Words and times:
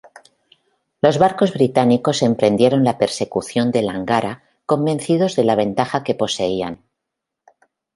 Los 1.03 1.19
barcos 1.19 1.53
británicos 1.53 2.23
emprendieron 2.23 2.83
la 2.83 2.97
persecución 2.97 3.69
de 3.69 3.83
Lángara 3.83 4.41
convencidos 4.65 5.35
de 5.35 5.43
la 5.43 5.53
ventaja 5.53 6.03
que 6.03 6.15
poseían. 6.15 6.81